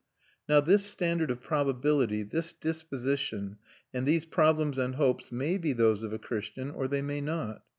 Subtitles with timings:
[0.49, 3.57] Now this standard of probability, this disposition,
[3.93, 7.61] and these problems and hopes may be those of a Christian or they may not.